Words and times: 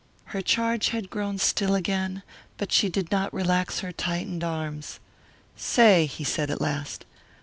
Her 0.33 0.41
charge 0.41 0.89
had 0.89 1.11
grown 1.11 1.37
still 1.37 1.75
again, 1.75 2.23
but 2.57 2.71
she 2.71 2.89
did 2.89 3.11
not 3.11 3.31
relax 3.31 3.81
her 3.81 3.91
tightened 3.91 4.43
arms. 4.43 4.99
"Say," 5.55 6.07
he 6.07 6.23
said 6.23 6.49
at 6.49 6.59
last. 6.59 7.05